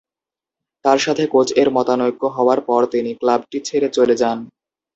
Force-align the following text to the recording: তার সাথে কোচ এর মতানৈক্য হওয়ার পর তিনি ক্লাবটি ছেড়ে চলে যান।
তার 0.85 0.99
সাথে 0.99 1.23
কোচ 1.33 1.47
এর 1.61 1.69
মতানৈক্য 1.77 2.23
হওয়ার 2.35 2.59
পর 2.67 2.81
তিনি 2.93 3.11
ক্লাবটি 3.21 3.57
ছেড়ে 3.67 3.89
চলে 3.97 4.15
যান। 4.21 4.37